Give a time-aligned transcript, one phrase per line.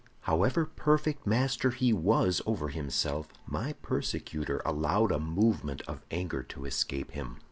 [0.21, 6.65] "However perfect master he was over himself, my persecutor allowed a movement of anger to
[6.65, 7.37] escape him.